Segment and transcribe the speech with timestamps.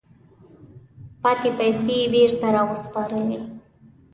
[1.21, 3.39] پاتې پیسې یې بیرته را وسپارلې.